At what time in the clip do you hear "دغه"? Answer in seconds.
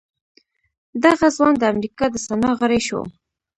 1.03-1.27